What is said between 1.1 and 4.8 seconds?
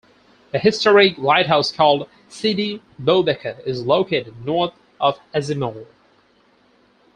lighthouse called Sidi Boubeker is located north